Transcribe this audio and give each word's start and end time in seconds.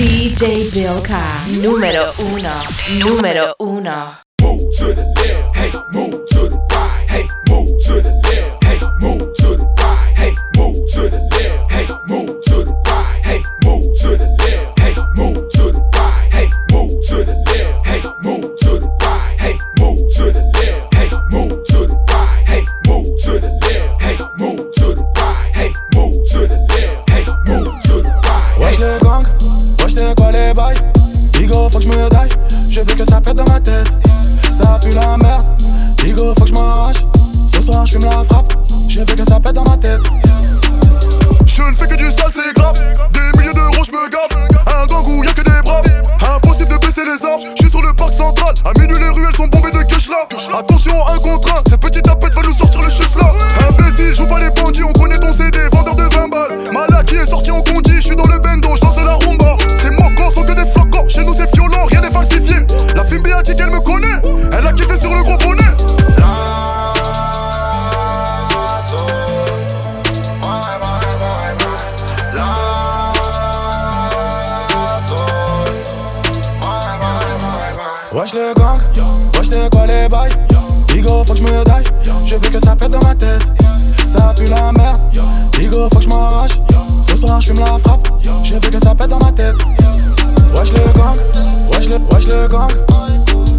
DJ 0.00 0.64
Bilka, 0.72 1.20
número 1.60 2.14
uno, 2.32 2.54
número 3.04 3.54
uno. 3.58 4.16
Move 4.40 4.74
to 4.78 4.94
the 4.94 5.04
left, 5.16 5.56
hey, 5.58 5.72
move 5.92 6.24
to 6.30 6.39
je 32.70 32.80
veux 32.80 32.94
que 32.94 33.04
ça 33.04 33.20
pète 33.20 33.34
dans 33.34 33.44
ma 33.44 33.60
tête. 33.60 33.88
Ça 34.50 34.78
pue 34.82 34.90
la 34.90 35.16
merde, 35.18 35.44
Bigo 36.02 36.34
faut 36.36 36.44
que 36.44 36.50
je 36.50 36.54
m'arrache. 36.54 37.04
Ce 37.46 37.60
soir 37.60 37.86
je 37.86 37.92
fume 37.92 38.04
la 38.04 38.24
frappe, 38.24 38.52
je 38.88 39.00
veux 39.00 39.04
que 39.04 39.24
ça 39.24 39.40
pète 39.40 39.54
dans 39.54 39.64
ma 39.64 39.76
tête. 39.76 40.00
Je 41.46 41.62
ne 41.62 41.74
fais 41.74 41.88
que 41.88 41.96
du 41.96 42.06
sale 42.06 42.32
c'est 42.32 42.54
grave. 42.54 42.74
Des 43.12 43.38
milliers 43.38 43.52
d'euros 43.52 43.84
je 43.84 43.92
me 43.92 44.08
gave 44.08 44.48
Un 44.66 44.86
gang 44.86 45.06
où 45.06 45.24
y'a 45.24 45.32
que 45.32 45.42
des 45.42 45.60
braves. 45.64 45.84
Impossible 46.34 46.70
de 46.70 46.78
baisser 46.86 47.02
les 47.04 47.24
armes, 47.26 47.40
je 47.56 47.62
suis 47.62 47.70
sur 47.70 47.82
le 47.82 47.92
parc 47.92 48.12
central. 48.12 48.54
À 48.64 48.78
minuit 48.78 48.98
les 48.98 49.10
ruelles 49.10 49.34
sont 49.34 49.46
bombées 49.48 49.70
de 49.70 49.82
cash 49.82 50.08
là. 50.08 50.28
Attention 50.58 50.94
un 51.08 51.18
contre 51.18 51.50
un, 51.52 51.62
cette 51.68 51.80
petite 51.80 52.02
tapette 52.02 52.34
va 52.34 52.42
nous 52.42 52.54
sortir 52.54 52.82
le 52.82 52.90
chus 52.90 53.16
là. 53.20 53.32
Imbécile, 53.68 54.14
joue 54.14 54.26
pas 54.26 54.40
les 54.40 54.50
bandits, 54.50 54.84
on 54.84 54.92
connaît 54.92 55.18
ton 55.18 55.32
CD, 55.32 55.58
vendeur 55.72 55.96
de 55.96 56.02
20 56.02 56.28
balles. 56.28 56.72
Malaki 56.72 57.16
est 57.16 57.26
sorti 57.26 57.50
en 57.50 57.62
condi, 57.62 57.89
Wesh 78.12 78.34
le 78.34 78.52
gang, 78.54 78.76
wesh 79.36 79.50
c'est 79.52 79.70
quoi 79.70 79.86
les 79.86 80.08
bails? 80.08 80.32
Bigo 80.88 81.22
faut 81.24 81.32
que 81.32 81.38
je 81.38 81.44
me 81.44 81.50
je 82.26 82.34
veux 82.34 82.50
que 82.50 82.58
ça 82.58 82.74
pète 82.74 82.90
dans 82.90 82.98
ma 83.04 83.14
tête. 83.14 83.48
Ça 84.04 84.34
pue 84.36 84.46
la 84.46 84.72
merde, 84.72 84.98
Bigo 85.56 85.88
faut 85.92 85.98
que 85.98 86.04
je 86.04 86.08
m'arrache. 86.08 86.60
Ce 87.06 87.14
soir 87.14 87.40
je 87.40 87.46
fume 87.46 87.60
la 87.60 87.78
frappe, 87.78 88.08
je 88.42 88.54
veux 88.54 88.60
que 88.68 88.80
ça 88.80 88.96
pète 88.96 89.10
dans 89.10 89.20
ma 89.20 89.30
tête. 89.30 89.54
Wesh 90.56 90.72
le 90.72 90.92
gang, 90.92 91.16
wesh 91.72 91.88
le, 91.88 91.98
wesh 92.12 92.26
le 92.26 92.48
gang. 92.48 92.70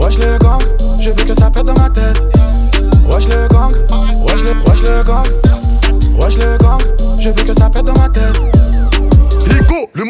Wesh 0.00 0.18
le 0.18 0.38
gang, 0.38 0.60
je 1.00 1.10
veux 1.10 1.24
que 1.24 1.34
ça 1.34 1.50
pète 1.50 1.65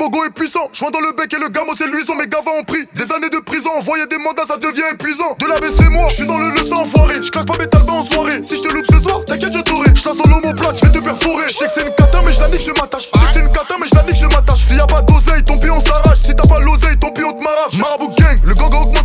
Mogo 0.06 0.24
est 0.24 0.30
puissant. 0.30 0.70
Joint 0.72 0.92
dans 0.92 1.00
le 1.00 1.10
bec 1.18 1.34
et 1.34 1.36
le 1.36 1.48
gamo 1.48 1.72
c'est 1.76 1.88
luisant. 1.88 2.14
Mes 2.14 2.28
gavas 2.28 2.52
ont 2.60 2.62
pris 2.62 2.86
des 2.94 3.10
années 3.10 3.28
de 3.28 3.38
prison. 3.38 3.70
Envoyer 3.76 4.06
des 4.06 4.18
mandats, 4.18 4.46
ça 4.46 4.56
devient 4.56 4.86
épuisant. 4.92 5.34
De 5.40 5.46
la 5.46 5.56
c'est 5.58 5.88
moi, 5.88 6.06
je 6.06 6.14
suis 6.14 6.26
dans 6.26 6.38
le 6.38 6.50
leçon 6.50 6.74
enfoiré. 6.74 7.14
Je 7.20 7.28
claque 7.28 7.46
pas 7.46 7.58
mes 7.58 7.66
talbans 7.66 7.98
en 7.98 8.04
soirée. 8.04 8.38
Si 8.44 8.54
je 8.54 8.62
te 8.62 8.72
loupe 8.72 8.86
ce 8.86 9.00
soir, 9.00 9.24
t'inquiète, 9.24 9.52
je 9.52 9.58
t'aurai. 9.58 9.90
Je 9.96 10.04
dans 10.04 10.30
l'homoplate, 10.30 10.78
je 10.78 10.86
vais 10.86 10.92
te 10.92 11.04
perforer. 11.04 11.48
Je 11.48 11.54
sais 11.54 11.66
que 11.66 11.72
c'est 11.74 11.86
une 11.88 11.94
cata, 11.96 12.22
mais 12.24 12.30
je 12.30 12.40
la 12.40 12.48
nique, 12.48 12.60
je 12.60 12.70
m'attache. 12.80 13.10
Je 13.12 13.26
que 13.26 13.32
c'est 13.32 13.40
une 13.40 13.50
cata, 13.50 13.74
mais 13.80 13.88
je 13.88 13.96
la 13.96 14.02
nique, 14.04 14.16
je 14.16 14.26
m'attache. 14.26 14.62
S'il 14.62 14.76
y 14.76 14.80
a 14.80 14.86
pas 14.86 15.02
d'oseille, 15.02 15.42
ton 15.42 15.58
pied 15.58 15.70
on 15.70 15.80
s'arrache. 15.80 16.18
Si 16.18 16.34
t'as 16.36 16.46
pas 16.46 16.60
l'oseille, 16.60 16.96
ton 17.00 17.10
pied 17.10 17.24
on 17.24 17.32
te 17.32 17.42
m'arrache. 17.42 17.78
Marabout 17.78 18.14
gang, 18.14 18.38
le 18.44 18.54
gang 18.54 18.95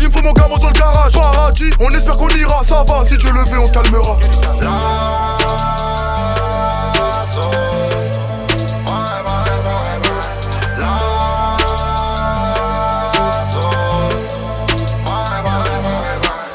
il 0.00 0.08
me 0.08 0.12
faut 0.12 0.22
mon 0.22 0.32
gamo 0.32 0.58
dans 0.58 0.68
le 0.68 0.72
garage. 0.72 1.12
Paradis, 1.12 1.70
on 1.80 1.90
espère 1.90 2.16
qu'on 2.16 2.28
ira, 2.28 2.62
ça 2.64 2.82
va. 2.86 3.04
Si 3.04 3.16
Dieu 3.16 3.30
le 3.32 3.42
veut, 3.44 3.60
on 3.60 3.66
se 3.66 3.72
calmera. 3.72 4.18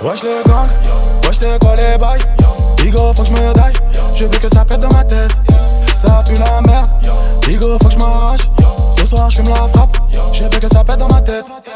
Wesh 0.07 0.23
le 0.23 0.41
gang, 0.47 0.67
wesh 1.25 1.37
c'est 1.41 1.59
quoi 1.59 1.75
les 1.75 1.97
bails 1.97 2.21
Bigo 2.77 3.13
faut 3.13 3.23
que 3.23 3.27
je 3.27 3.33
me 3.33 3.53
daille, 3.53 3.73
je 4.15 4.23
veux 4.23 4.39
que 4.39 4.47
ça 4.47 4.63
pète 4.63 4.79
dans 4.79 4.91
ma 4.93 5.03
tête 5.03 5.31
Ça 5.95 6.23
pue 6.25 6.35
la 6.35 6.61
merde, 6.61 6.87
Bigo 7.45 7.77
faut 7.81 7.89
que 7.89 7.93
je 7.93 7.99
m'arrache 7.99 8.47
Ce 8.95 9.05
soir 9.05 9.29
je 9.29 9.37
fume 9.37 9.49
la 9.49 9.67
frappe, 9.67 9.97
je 10.31 10.43
veux 10.43 10.59
que 10.59 10.69
ça 10.69 10.83
pète 10.85 10.99
dans 10.99 11.09
ma 11.09 11.16
tête 11.47 11.73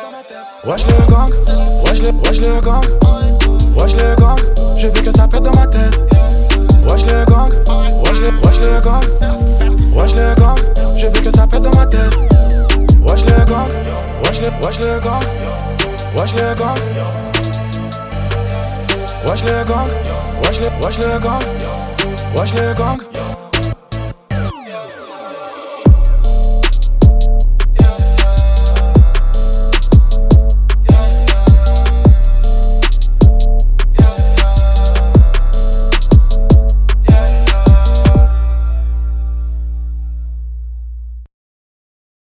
Wesh 0.66 0.86
le 0.86 1.06
gang, 1.08 1.30
wesh 1.86 2.02
le, 2.02 2.12
wesh 2.28 2.40
le 2.42 2.62
gang. 2.62 2.84
Wesh 3.78 3.94
le 3.96 4.16
gang, 4.16 4.38
je 4.78 4.88
veux 4.88 5.02
que 5.02 5.12
ça 5.12 5.28
pète 5.28 5.44
dans 5.44 5.54
ma 5.56 5.66
tête. 5.68 5.96
Wesh 6.88 7.06
le 7.06 7.26
gang, 7.26 7.50
wesh 8.04 8.20
le, 8.20 8.32
wesh 8.46 8.60
le 8.60 8.80
gang. 8.82 9.04
Wesh 9.96 10.16
le 10.16 10.36
gang, 10.36 10.58
je 10.98 11.08
veux 11.08 11.22
que 11.22 11.32
ça 11.32 11.48
pète 11.48 11.62
dans 11.62 11.76
ma 11.76 11.86
tête. 11.86 12.16
Wesh 13.02 13.26
le 13.26 13.46
gang, 13.46 13.70
wesh 14.24 14.42
le, 14.42 14.66
wesh 14.66 14.80
le 14.80 15.00
gang. 15.00 15.24
Wesh 16.16 16.34
le 16.34 16.56
gang. 16.56 16.78
Wesh 19.26 19.44
le 19.44 19.64
gang, 19.64 19.88
wesh 20.44 20.60
le, 20.60 20.86
wesh 20.86 20.98
le 20.98 21.20
gang, 21.20 21.42
wesh 22.36 22.54
le 22.54 22.74
gang. 22.74 23.41